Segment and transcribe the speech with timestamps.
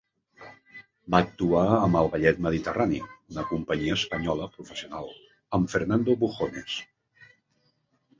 [1.15, 3.01] Va actuar amb el Ballet Mediterrani,
[3.33, 5.11] una companyia espanyola professional,
[5.59, 6.79] amb Fernando Bujones.